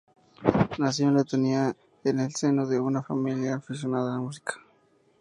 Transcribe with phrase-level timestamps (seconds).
[0.79, 4.55] Nació en Letonia, en el seno de una familia aficionada a la música.